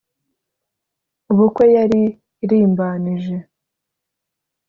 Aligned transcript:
ubukwe 1.31 1.65
yari 1.75 2.01
irimbanije 2.43 3.37